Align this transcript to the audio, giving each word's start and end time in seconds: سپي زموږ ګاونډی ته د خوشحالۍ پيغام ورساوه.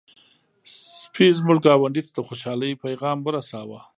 سپي 1.01 1.27
زموږ 1.37 1.57
ګاونډی 1.65 2.01
ته 2.05 2.11
د 2.13 2.19
خوشحالۍ 2.27 2.71
پيغام 2.83 3.17
ورساوه. 3.23 3.79